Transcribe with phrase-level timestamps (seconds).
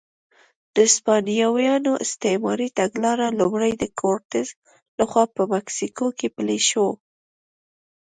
[0.73, 4.47] د هسپانویانو استعماري تګلاره لومړی د کورټز
[4.99, 6.91] لخوا په مکسیکو کې پلې شوه.